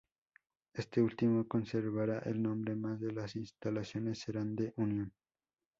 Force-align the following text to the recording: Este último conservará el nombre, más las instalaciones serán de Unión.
Este 0.73 0.99
último 0.99 1.47
conservará 1.47 2.17
el 2.25 2.41
nombre, 2.41 2.73
más 2.75 2.99
las 3.01 3.35
instalaciones 3.35 4.17
serán 4.17 4.55
de 4.55 4.73
Unión. 4.77 5.13